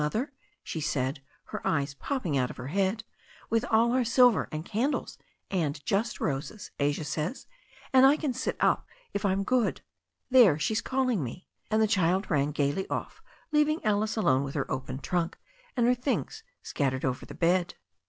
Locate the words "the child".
11.83-12.31